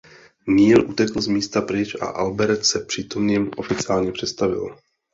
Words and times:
Neil 0.47 0.89
utekl 0.89 1.21
z 1.21 1.27
místa 1.27 1.61
pryč 1.61 1.95
a 2.01 2.05
Albert 2.05 2.65
se 2.65 2.85
přítomným 2.85 3.51
oficiálně 3.57 4.11
představil. 4.11 4.77